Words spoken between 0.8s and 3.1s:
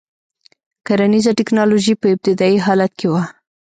کرنیزه ټکنالوژي په ابتدايي حالت کې